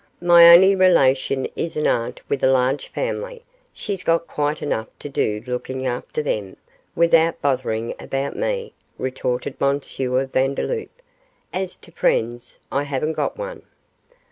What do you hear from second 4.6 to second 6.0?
enough to do looking